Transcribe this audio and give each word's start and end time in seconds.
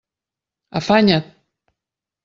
Afanya't! 0.79 1.23